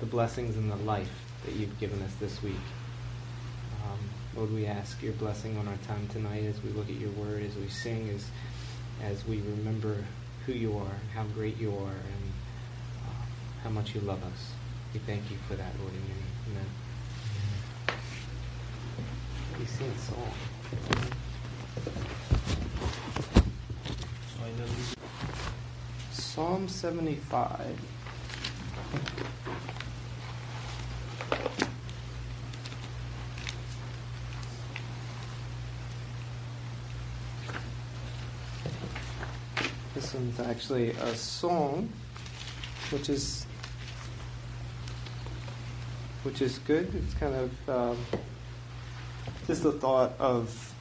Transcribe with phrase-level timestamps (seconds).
[0.00, 1.10] the blessings and the life
[1.44, 2.54] that you've given us this week.
[3.84, 3.98] Um,
[4.34, 7.42] Lord, we ask your blessing on our time tonight as we look at your word,
[7.42, 8.26] as we sing, as,
[9.02, 9.96] as we remember
[10.46, 12.32] who you are, how great you are, and
[13.06, 13.24] uh,
[13.62, 14.52] how much you love us.
[14.94, 16.24] We thank you for that, Lord, in your name.
[16.50, 16.66] Amen.
[19.58, 20.32] We sing a song.
[26.10, 27.78] Psalm 75.
[40.14, 41.88] One's actually a song,
[42.90, 43.46] which is
[46.24, 46.92] which is good.
[46.94, 47.98] It's kind of um,
[49.46, 50.74] just the thought of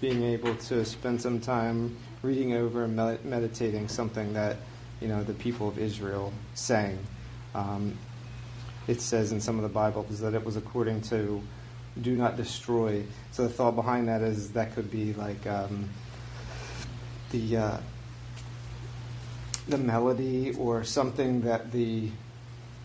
[0.00, 4.56] being able to spend some time reading over and med- meditating something that
[5.00, 6.98] you know the people of Israel sang.
[7.54, 7.96] Um,
[8.88, 11.40] it says in some of the Bibles that it was according to
[12.00, 15.88] "do not destroy." So the thought behind that is that could be like um,
[17.30, 17.76] the uh,
[19.68, 22.10] the melody or something that the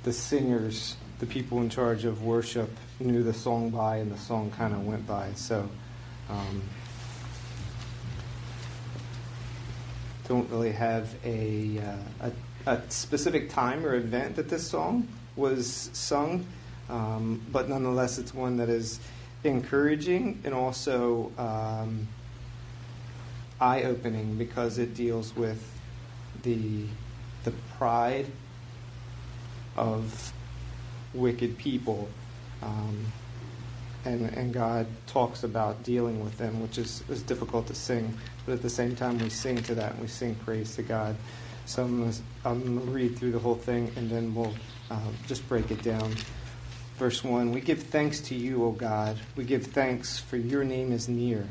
[0.03, 2.69] the singers, the people in charge of worship,
[2.99, 5.31] knew the song by, and the song kind of went by.
[5.35, 5.69] So.
[6.29, 6.61] Um,
[10.27, 12.29] don't really have a, uh,
[12.65, 16.45] a, a, specific time or event that this song was sung,
[16.89, 18.99] um, but nonetheless, it's one that is
[19.43, 22.07] encouraging and also um,
[23.61, 25.63] eye opening because it deals with
[26.43, 26.85] the,
[27.43, 28.27] the pride
[29.75, 30.33] of
[31.13, 32.09] wicked people.
[32.61, 33.05] Um,
[34.05, 38.17] and, and God talks about dealing with them, which is, is difficult to sing.
[38.45, 41.15] But at the same time, we sing to that and we sing praise to God.
[41.65, 41.99] So I'm
[42.45, 44.53] going to read through the whole thing and then we'll
[44.89, 46.15] uh, just break it down.
[46.97, 49.17] Verse 1 We give thanks to you, O God.
[49.35, 51.45] We give thanks, for your name is near.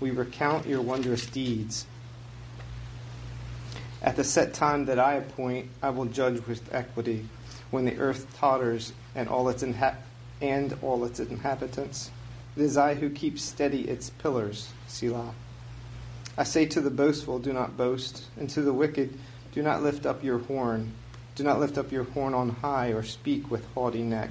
[0.00, 1.86] We recount your wondrous deeds.
[4.02, 7.28] At the set time that I appoint, I will judge with equity.
[7.70, 10.08] When the earth totters and all its inhabitants
[10.42, 12.10] and all its inhabitants.
[12.56, 15.32] It is I who keep steady its pillars, Selah.
[16.36, 19.18] I say to the boastful, Do not boast, and to the wicked,
[19.52, 20.92] Do not lift up your horn.
[21.36, 24.30] Do not lift up your horn on high, or speak with haughty neck.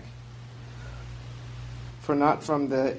[2.01, 2.97] For not from the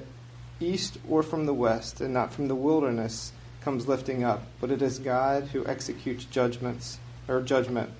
[0.58, 4.82] east or from the west, and not from the wilderness comes lifting up, but it
[4.82, 7.90] is God who executes judgments or judgment,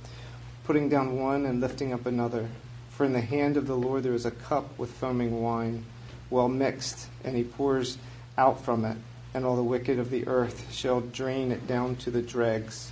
[0.64, 2.48] putting down one and lifting up another.
[2.90, 5.84] For in the hand of the Lord there is a cup with foaming wine,
[6.30, 7.96] well mixed, and he pours
[8.36, 8.96] out from it,
[9.34, 12.90] and all the wicked of the earth shall drain it down to the dregs.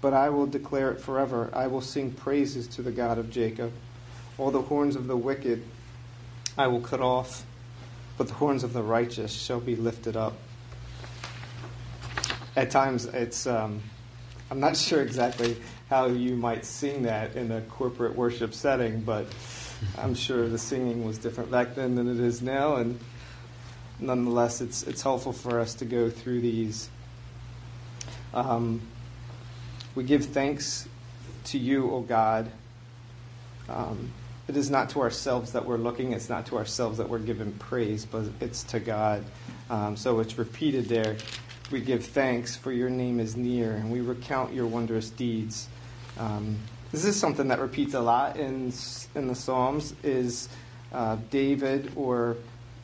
[0.00, 1.50] But I will declare it forever.
[1.52, 3.72] I will sing praises to the God of Jacob.
[4.38, 5.62] All the horns of the wicked
[6.56, 7.44] I will cut off,
[8.16, 10.34] but the horns of the righteous shall be lifted up.
[12.56, 13.80] At times, it's um,
[14.50, 15.56] I'm not sure exactly
[15.88, 19.26] how you might sing that in a corporate worship setting, but
[19.98, 22.98] I'm sure the singing was different back then than it is now, and
[23.98, 26.88] nonetheless, it's it's helpful for us to go through these.
[28.32, 28.80] Um,
[29.94, 30.88] we give thanks
[31.44, 32.50] to you, O God.
[33.68, 34.12] Um,
[34.48, 36.12] it is not to ourselves that we're looking.
[36.12, 39.24] It's not to ourselves that we're giving praise, but it's to God.
[39.68, 41.16] Um, so it's repeated there.
[41.70, 45.68] We give thanks, for your name is near, and we recount your wondrous deeds.
[46.18, 46.58] Um,
[46.90, 48.72] this is something that repeats a lot in
[49.14, 49.94] in the Psalms.
[50.02, 50.48] Is
[50.92, 52.36] uh, David or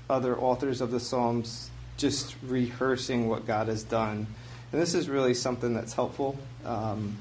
[0.09, 4.29] other authors of the Psalms just rehearsing what God has done,
[4.71, 6.39] and this is really something that's helpful.
[6.65, 7.19] Um,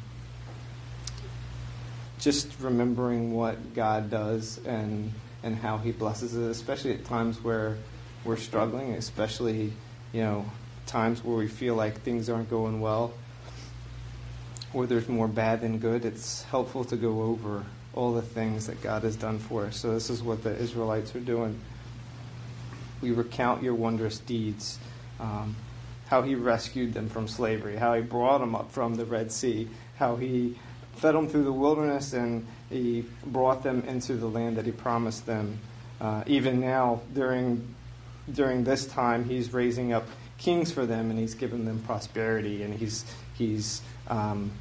[2.19, 5.11] just remembering what God does and
[5.41, 7.77] and how He blesses it, especially at times where
[8.23, 9.73] we're struggling, especially
[10.13, 10.45] you know
[10.85, 13.13] times where we feel like things aren't going well
[14.75, 17.63] where there's more bad than good, it's helpful to go over
[17.93, 19.77] all the things that God has done for us.
[19.77, 21.57] So this is what the Israelites are doing.
[23.01, 24.77] We recount your wondrous deeds,
[25.21, 25.55] um,
[26.07, 29.69] how he rescued them from slavery, how he brought them up from the Red Sea,
[29.95, 30.57] how he
[30.97, 35.25] fed them through the wilderness, and he brought them into the land that he promised
[35.25, 35.57] them.
[36.01, 37.73] Uh, even now, during
[38.33, 40.05] during this time, he's raising up
[40.37, 44.51] kings for them, and he's given them prosperity, and he's he's um,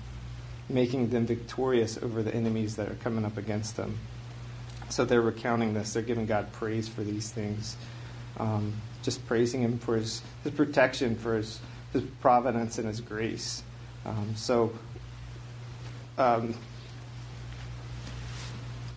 [0.69, 3.99] making them victorious over the enemies that are coming up against them.
[4.89, 5.93] So they're recounting this.
[5.93, 7.77] They're giving God praise for these things.
[8.39, 11.61] Um, just praising Him for His, his protection, for His,
[11.93, 13.63] his providence and His grace.
[14.05, 14.73] Um, so,
[16.19, 16.55] um,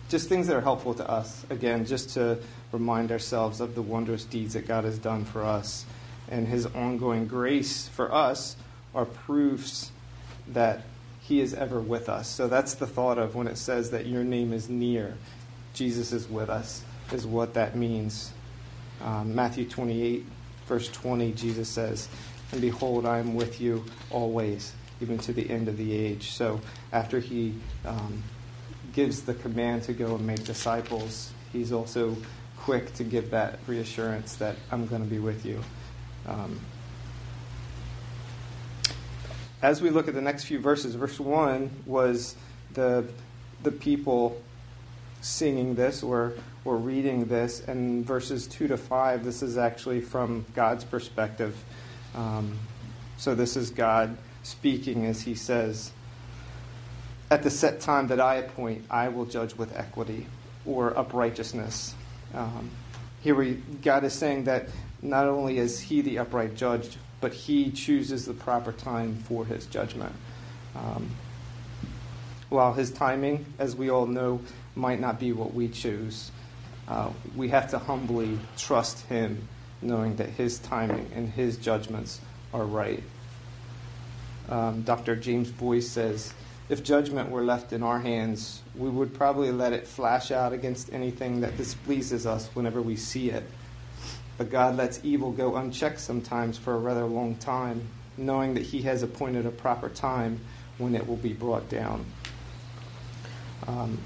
[0.08, 1.44] just things that are helpful to us.
[1.50, 2.38] Again, just to
[2.72, 5.84] remind ourselves of the wondrous deeds that God has done for us
[6.30, 8.56] and his ongoing grace for us
[8.94, 9.90] are proofs
[10.48, 10.82] that
[11.20, 12.28] he is ever with us.
[12.28, 15.14] So that's the thought of when it says that your name is near.
[15.74, 16.82] Jesus is with us,
[17.12, 18.32] is what that means.
[19.02, 20.24] Um, Matthew 28,
[20.66, 22.08] verse 20, Jesus says,
[22.52, 26.30] And behold, I am with you always, even to the end of the age.
[26.30, 26.60] So
[26.92, 27.54] after he
[27.84, 28.22] um,
[28.94, 32.16] gives the command to go and make disciples, he's also
[32.56, 35.62] quick to give that reassurance that I'm going to be with you.
[36.28, 36.60] Um,
[39.62, 42.36] as we look at the next few verses, verse 1 was
[42.74, 43.06] the,
[43.62, 44.40] the people
[45.20, 46.34] singing this or,
[46.64, 51.56] or reading this, and verses 2 to 5, this is actually from God's perspective.
[52.14, 52.58] Um,
[53.16, 55.92] so this is God speaking as he says,
[57.30, 60.26] At the set time that I appoint, I will judge with equity
[60.64, 61.94] or uprightness.
[62.34, 62.70] Um,
[63.22, 64.68] here we, God is saying that
[65.02, 69.66] not only is he the upright judge, but he chooses the proper time for his
[69.66, 70.12] judgment.
[70.76, 71.10] Um,
[72.48, 74.40] while his timing, as we all know,
[74.74, 76.30] might not be what we choose,
[76.86, 79.48] uh, we have to humbly trust him,
[79.82, 82.20] knowing that his timing and his judgments
[82.54, 83.02] are right.
[84.48, 85.14] Um, Dr.
[85.14, 86.32] James Boice says,
[86.68, 90.92] if judgment were left in our hands, we would probably let it flash out against
[90.92, 93.44] anything that displeases us whenever we see it.
[94.38, 97.82] But God lets evil go unchecked sometimes for a rather long time,
[98.16, 100.40] knowing that He has appointed a proper time
[100.78, 102.06] when it will be brought down.
[103.66, 103.98] Um,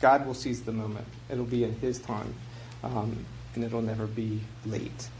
[0.00, 1.06] God will seize the moment.
[1.28, 2.34] It'll be in His time,
[2.82, 5.10] um, and it'll never be late.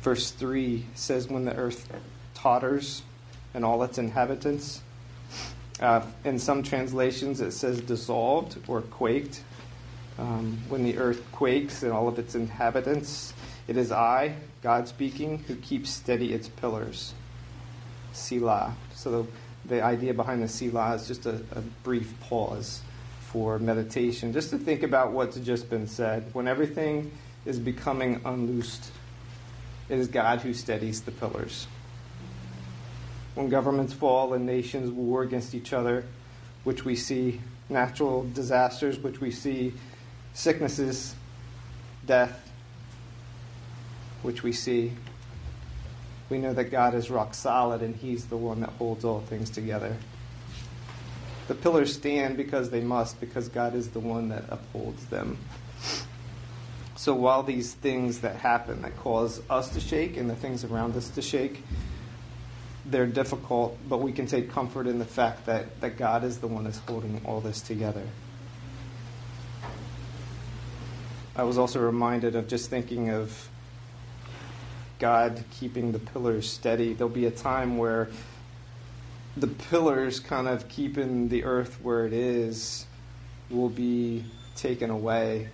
[0.00, 1.90] Verse 3 says, When the earth
[2.34, 3.02] totters
[3.52, 4.80] and all its inhabitants,
[5.80, 9.42] uh, in some translations it says dissolved or quaked.
[10.18, 13.34] Um, when the earth quakes and all of its inhabitants,
[13.66, 17.14] it is I, God speaking, who keeps steady its pillars.
[18.12, 18.76] Selah.
[18.94, 22.82] So the, the idea behind the Selah is just a, a brief pause
[23.20, 26.24] for meditation, just to think about what's just been said.
[26.32, 27.10] When everything
[27.44, 28.92] is becoming unloosed,
[29.88, 31.66] it is God who steadies the pillars.
[33.34, 36.04] When governments fall and nations war against each other,
[36.62, 39.72] which we see, natural disasters, which we see
[40.34, 41.14] sicknesses,
[42.04, 42.52] death,
[44.22, 44.92] which we see.
[46.28, 49.48] We know that God is rock solid and He's the one that holds all things
[49.48, 49.96] together.
[51.46, 55.38] The pillars stand because they must, because God is the one that upholds them.
[56.96, 60.96] So while these things that happen that cause us to shake and the things around
[60.96, 61.62] us to shake,
[62.86, 66.46] they're difficult, but we can take comfort in the fact that, that God is the
[66.46, 68.04] one that's holding all this together.
[71.36, 73.48] I was also reminded of just thinking of
[75.00, 76.92] God keeping the pillars steady.
[76.92, 78.08] There'll be a time where
[79.36, 82.86] the pillars kind of keeping the earth where it is
[83.50, 85.48] will be taken away.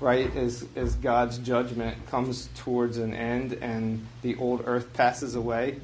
[0.00, 0.34] Right?
[0.34, 5.78] As, as God's judgment comes towards an end and the old earth passes away,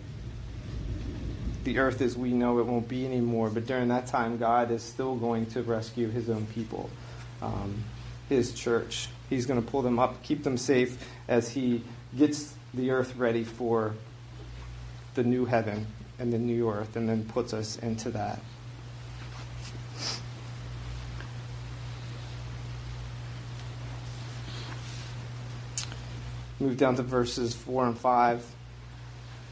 [1.63, 3.49] the earth as we know it won't be anymore.
[3.49, 6.91] But during that time, God is still going to rescue his own people.
[7.41, 7.85] Um,
[8.29, 9.09] his church.
[9.31, 11.83] He's going to pull them up, keep them safe as he
[12.17, 13.95] gets the earth ready for
[15.15, 15.87] the new heaven
[16.19, 18.41] and the new earth, and then puts us into that.
[26.59, 28.47] Move down to verses 4 and 5.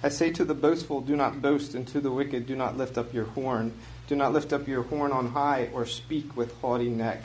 [0.03, 2.97] I say to the boastful, do not boast, and to the wicked, do not lift
[2.97, 3.73] up your horn.
[4.07, 7.23] Do not lift up your horn on high, or speak with haughty neck.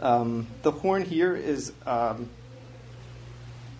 [0.00, 2.28] Um, the horn here is um,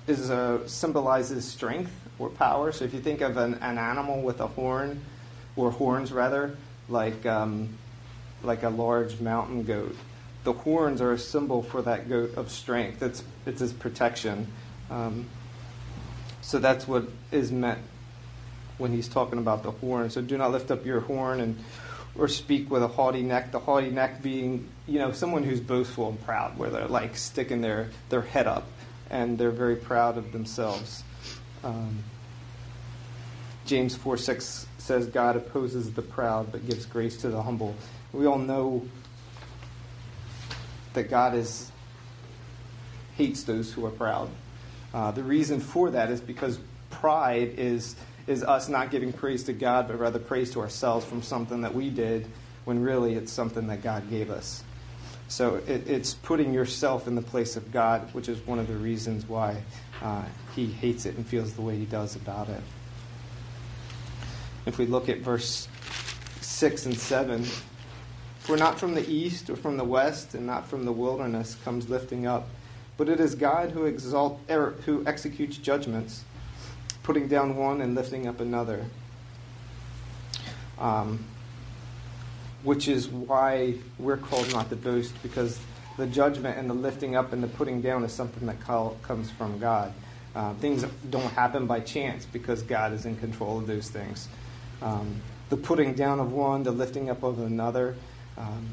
[0.06, 2.72] is uh, symbolizes strength or power.
[2.72, 5.02] So if you think of an, an animal with a horn,
[5.56, 6.56] or horns rather,
[6.88, 7.68] like um,
[8.42, 9.96] like a large mountain goat,
[10.44, 13.02] the horns are a symbol for that goat of strength.
[13.02, 14.46] It's it's his protection.
[14.90, 15.26] Um,
[16.40, 17.80] so that's what is meant
[18.78, 20.08] when he's talking about the horn.
[20.08, 21.62] So do not lift up your horn and
[22.18, 23.52] or speak with a haughty neck.
[23.52, 27.60] The haughty neck being, you know, someone who's boastful and proud, where they're like sticking
[27.60, 28.66] their, their head up
[29.10, 31.02] and they're very proud of themselves.
[31.64, 32.02] Um,
[33.64, 37.75] James 4 6 says, God opposes the proud but gives grace to the humble.
[38.12, 38.87] We all know
[40.94, 41.70] that God is
[43.16, 44.30] hates those who are proud.
[44.94, 46.58] Uh, the reason for that is because
[46.88, 47.96] pride is
[48.28, 51.75] is us not giving praise to God, but rather praise to ourselves from something that
[51.75, 52.26] we did
[52.64, 54.62] when really it's something that God gave us.
[55.28, 58.76] So it, it's putting yourself in the place of God, which is one of the
[58.76, 59.62] reasons why
[60.02, 62.62] uh, he hates it and feels the way he does about it.
[64.66, 65.68] If we look at verse
[66.40, 67.44] 6 and 7,
[68.40, 71.88] for not from the east or from the west and not from the wilderness comes
[71.88, 72.49] lifting up,
[72.97, 76.25] but it is God who, exalt, er, who executes judgments,
[77.08, 78.84] putting down one and lifting up another.
[80.78, 81.24] Um,
[82.64, 85.58] which is why we're called not to boast, because
[85.96, 89.30] the judgment and the lifting up and the putting down is something that call, comes
[89.30, 89.94] from God.
[90.36, 94.28] Uh, things don't happen by chance because God is in control of those things.
[94.82, 97.96] Um, the putting down of one, the lifting up of another,
[98.36, 98.68] um,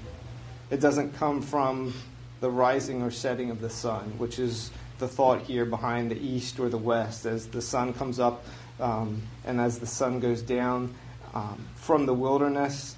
[0.69, 1.93] it doesn't come from
[2.41, 6.59] the rising or setting of the sun, which is the thought here behind the east
[6.59, 7.25] or the west.
[7.25, 8.45] As the sun comes up
[8.79, 10.93] um, and as the sun goes down
[11.33, 12.95] um, from the wilderness,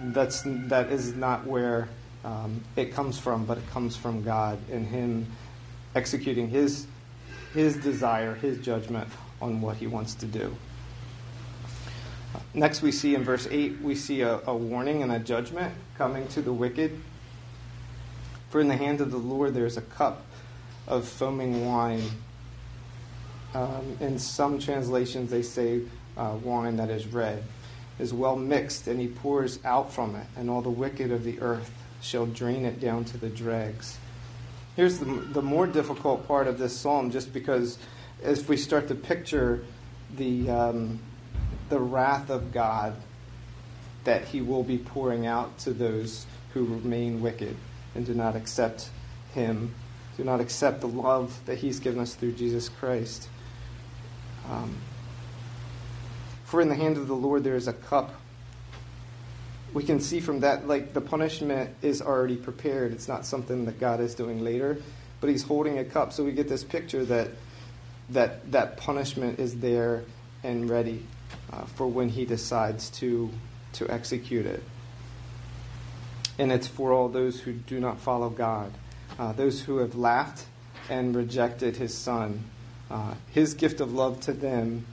[0.00, 1.88] that's, that is not where
[2.24, 5.26] um, it comes from, but it comes from God and Him
[5.94, 6.86] executing His,
[7.54, 9.08] His desire, His judgment
[9.40, 10.56] on what He wants to do.
[12.54, 16.26] Next, we see in verse 8, we see a, a, warning and a judgment coming
[16.28, 16.98] to the wicked.
[18.50, 20.24] For in the hand of the Lord there is a cup
[20.88, 22.02] of foaming wine.
[23.54, 25.82] Um, in some translations, they say
[26.16, 27.44] uh, wine that is red,
[28.00, 31.40] is well mixed, and he pours out from it, and all the wicked of the
[31.40, 31.70] earth
[32.02, 33.98] shall drain it down to the dregs.
[34.74, 37.78] Here's the, the more difficult part of this psalm, just because
[38.22, 39.64] if we start to picture
[40.16, 40.50] the.
[40.50, 41.00] Um,
[41.68, 42.94] the wrath of God
[44.04, 47.56] that he will be pouring out to those who remain wicked
[47.94, 48.88] and do not accept
[49.34, 49.74] him,
[50.18, 53.28] do not accept the love that he's given us through Jesus Christ.
[54.50, 54.76] Um,
[56.44, 58.14] for in the hand of the Lord there is a cup.
[59.72, 62.92] We can see from that, like the punishment is already prepared.
[62.92, 64.82] It's not something that God is doing later,
[65.20, 66.12] but He's holding a cup.
[66.12, 67.28] So we get this picture that
[68.10, 70.02] that that punishment is there
[70.42, 71.04] and ready
[71.52, 73.30] uh, for when he decides to,
[73.74, 74.62] to execute it.
[76.38, 78.72] And it's for all those who do not follow God,
[79.18, 80.46] uh, those who have laughed
[80.88, 82.44] and rejected his son,
[82.90, 84.86] uh, his gift of love to them.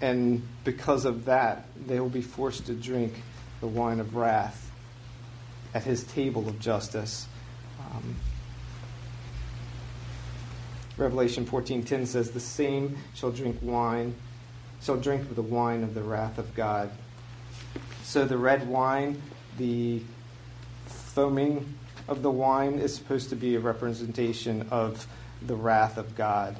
[0.00, 3.22] And because of that, they will be forced to drink
[3.60, 4.70] the wine of wrath
[5.74, 7.26] at his table of justice.
[7.78, 8.16] Um,
[10.96, 14.14] Revelation 14:10 says, "The same shall drink wine
[14.82, 16.90] shall drink of the wine of the wrath of God.
[18.02, 19.20] So the red wine,
[19.58, 20.02] the
[20.86, 21.74] foaming
[22.10, 25.06] of the wine, is supposed to be a representation of
[25.40, 26.56] the wrath of God.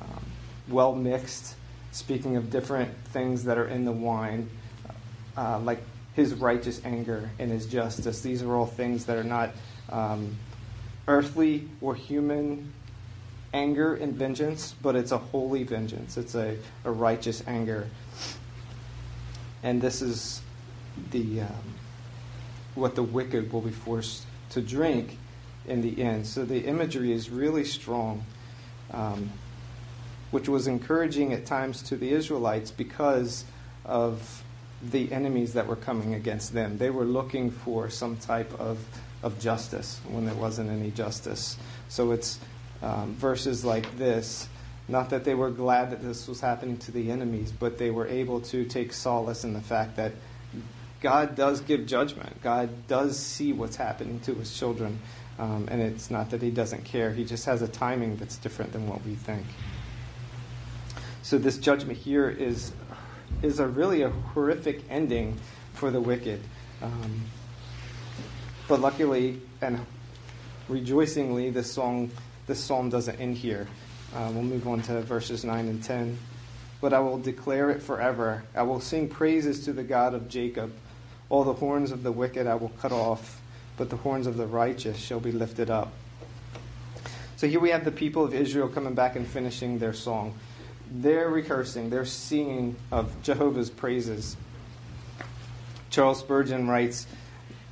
[0.00, 0.24] Um,
[0.68, 1.54] well mixed,
[1.92, 4.50] speaking of different things that are in the wine,
[5.36, 5.80] uh, like
[6.14, 8.20] his righteous anger and his justice.
[8.22, 9.50] These are all things that are not
[9.88, 10.36] um,
[11.06, 12.72] earthly or human
[13.54, 16.16] anger and vengeance, but it's a holy vengeance.
[16.16, 17.88] It's a, a righteous anger.
[19.62, 20.42] And this is
[21.12, 21.74] the um,
[22.74, 25.18] what the wicked will be forced to drink
[25.66, 26.26] in the end.
[26.26, 28.24] So the imagery is really strong,
[28.92, 29.30] um,
[30.30, 33.44] which was encouraging at times to the Israelites because
[33.84, 34.42] of
[34.82, 36.78] the enemies that were coming against them.
[36.78, 38.78] They were looking for some type of,
[39.22, 41.56] of justice when there wasn't any justice.
[41.88, 42.38] So it's
[42.82, 44.48] um, verses like this.
[44.86, 48.06] Not that they were glad that this was happening to the enemies, but they were
[48.06, 50.12] able to take solace in the fact that
[51.00, 52.42] God does give judgment.
[52.42, 54.98] God does see what's happening to his children.
[55.38, 58.72] Um, and it's not that he doesn't care, he just has a timing that's different
[58.72, 59.46] than what we think.
[61.22, 62.72] So, this judgment here is,
[63.42, 65.38] is a really a horrific ending
[65.74, 66.40] for the wicked.
[66.82, 67.22] Um,
[68.66, 69.84] but luckily and
[70.68, 72.10] rejoicingly, this song
[72.48, 73.68] this psalm doesn't end here.
[74.14, 76.18] Uh, we'll move on to verses 9 and 10.
[76.80, 78.42] But I will declare it forever.
[78.54, 80.72] I will sing praises to the God of Jacob.
[81.30, 83.40] All the horns of the wicked I will cut off,
[83.76, 85.92] but the horns of the righteous shall be lifted up.
[87.36, 90.34] So here we have the people of Israel coming back and finishing their song.
[90.90, 94.36] They're rehearsing, they're singing of Jehovah's praises.
[95.90, 97.06] Charles Spurgeon writes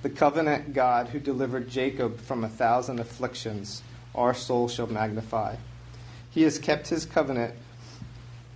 [0.03, 3.83] The covenant God who delivered Jacob from a thousand afflictions
[4.15, 5.57] our soul shall magnify.
[6.31, 7.55] He has kept his covenant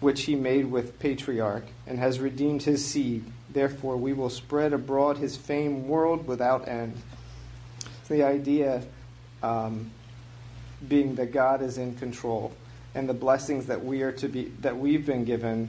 [0.00, 3.24] which he made with patriarch and has redeemed his seed.
[3.52, 6.96] Therefore, we will spread abroad his fame world without end.
[8.08, 8.82] The idea
[9.42, 9.90] um,
[10.88, 12.52] being that God is in control,
[12.94, 15.68] and the blessings that we are to be that we've been given,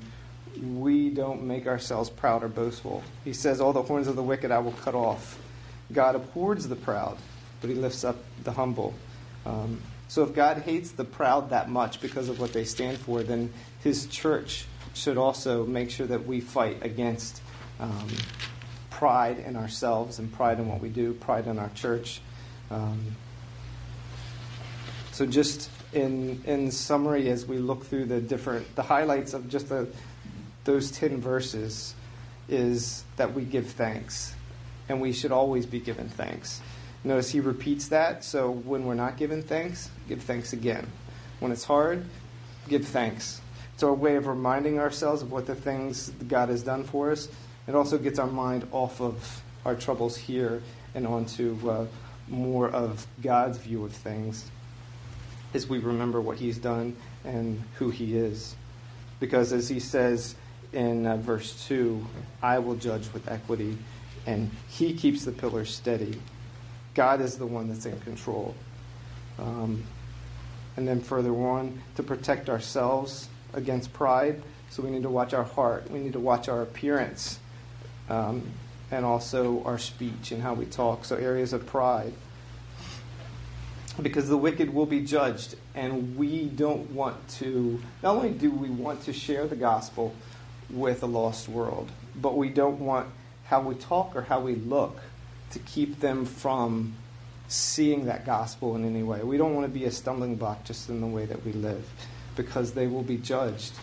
[0.76, 3.04] we don't make ourselves proud or boastful.
[3.24, 5.40] He says, "All the horns of the wicked I will cut off."
[5.94, 7.18] God abhors the proud,
[7.60, 8.94] but He lifts up the humble.
[9.46, 13.24] Um, so if God hates the proud that much because of what they stand for,
[13.24, 17.42] then His church should also make sure that we fight against
[17.82, 18.08] um,
[18.90, 22.22] pride in ourselves and pride in what we do, pride in our church.
[22.70, 23.18] Um,
[25.12, 29.68] so just in in summary, as we look through the different the highlights of just
[29.68, 29.90] the
[30.64, 31.96] those ten verses,
[32.48, 34.34] is that we give thanks,
[34.88, 36.62] and we should always be given thanks.
[37.04, 38.24] Notice he repeats that.
[38.24, 40.88] So when we're not given thanks, give thanks again.
[41.40, 42.06] When it's hard,
[42.70, 43.42] give thanks.
[43.74, 47.28] It's our way of reminding ourselves of what the things God has done for us.
[47.72, 50.62] It also gets our mind off of our troubles here
[50.94, 51.86] and onto uh,
[52.28, 54.51] more of God's view of things
[55.54, 58.58] as we remember what He's done and who He is.
[59.22, 60.36] Because as He says
[60.74, 62.06] in uh, verse 2,
[62.44, 63.78] I will judge with equity,
[64.25, 66.20] and He keeps the pillars steady.
[66.94, 68.54] God is the one that's in control.
[69.40, 69.86] Um,
[70.75, 75.46] and then further on, to protect ourselves against pride, so we need to watch our
[75.46, 75.90] heart.
[75.90, 77.40] We need to watch our appearance
[78.12, 78.44] um,
[78.91, 81.06] and also our speech and how we talk.
[81.06, 82.13] So, areas of pride.
[84.01, 88.70] Because the wicked will be judged, and we don't want to, not only do we
[88.70, 90.13] want to share the gospel
[90.70, 93.08] with a lost world, but we don't want
[93.46, 95.00] how we talk or how we look
[95.51, 96.94] to keep them from
[97.50, 99.22] seeing that gospel in any way.
[99.24, 101.86] We don't want to be a stumbling block just in the way that we live
[102.38, 103.74] because they will be judged.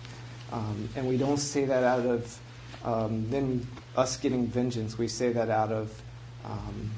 [0.51, 2.41] Um, and we don't say that out of
[2.85, 3.67] um, then
[3.97, 4.97] us getting vengeance.
[4.97, 6.03] We say that out of
[6.45, 6.91] um,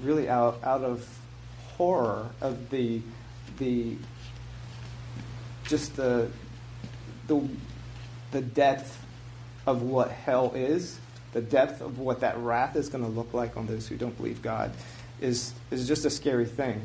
[0.00, 1.06] really out, out of
[1.76, 3.02] horror of the
[3.58, 3.96] the
[5.66, 6.30] just the
[7.26, 7.48] the
[8.30, 9.04] the depth
[9.66, 11.00] of what hell is
[11.36, 14.16] the depth of what that wrath is going to look like on those who don't
[14.16, 14.72] believe God
[15.20, 16.80] is, is just a scary thing.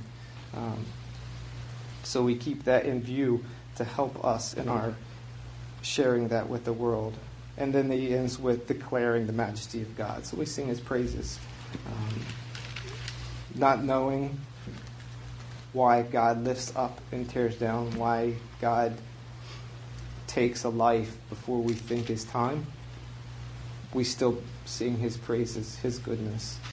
[0.54, 0.86] Um,
[2.04, 3.46] so we keep that in view
[3.78, 4.94] to help us in our
[5.82, 7.14] sharing that with the world.
[7.58, 10.26] And then he ends with declaring the majesty of God.
[10.26, 11.40] So we sing his praises.
[11.86, 12.22] Um,
[13.56, 14.40] not knowing
[15.74, 18.98] why God lifts up and tears down, why God
[20.28, 22.66] takes a life before we think is time
[23.94, 26.60] we still sing his praises, his goodness.